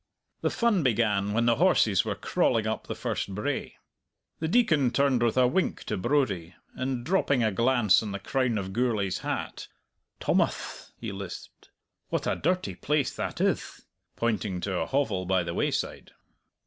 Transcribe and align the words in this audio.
The 0.41 0.49
fun 0.49 0.81
began 0.81 1.31
when 1.31 1.45
the 1.45 1.57
horses 1.57 2.03
were 2.03 2.15
crawling 2.15 2.65
up 2.65 2.87
the 2.87 2.95
first 2.95 3.35
brae. 3.35 3.75
The 4.39 4.47
Deacon 4.47 4.89
turned 4.89 5.21
with 5.21 5.37
a 5.37 5.45
wink 5.45 5.83
to 5.83 5.95
Brodie, 5.95 6.55
and 6.73 7.05
dropping 7.05 7.43
a 7.43 7.51
glance 7.51 8.01
on 8.01 8.11
the 8.11 8.17
crown 8.17 8.57
of 8.57 8.73
Gourlay's 8.73 9.19
hat, 9.19 9.67
"Tummuth," 10.19 10.91
he 10.97 11.11
lisped, 11.11 11.69
"what 12.09 12.25
a 12.25 12.35
dirty 12.35 12.73
place 12.73 13.15
that 13.15 13.39
ith!" 13.39 13.85
pointing 14.15 14.59
to 14.61 14.79
a 14.79 14.87
hovel 14.87 15.27
by 15.27 15.43
the 15.43 15.53
wayside. 15.53 16.09